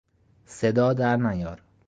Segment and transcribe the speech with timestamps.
[0.45, 1.61] صدا در نیار!